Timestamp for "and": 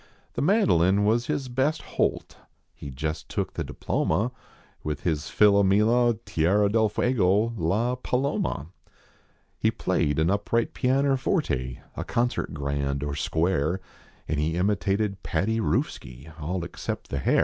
14.27-14.39